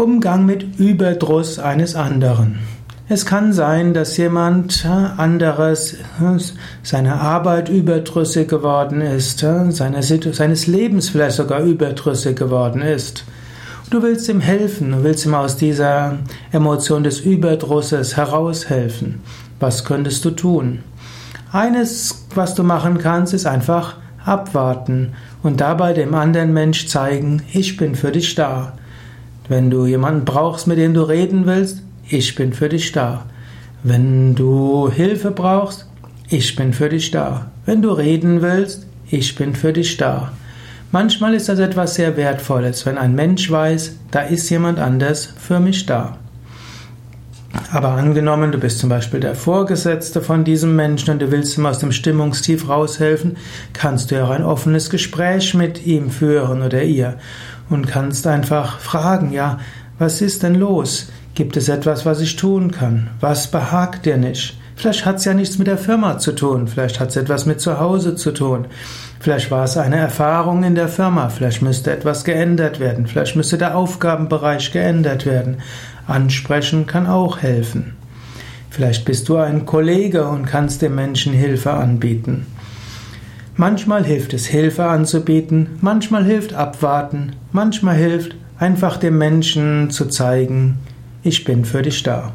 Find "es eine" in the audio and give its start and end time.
69.64-69.98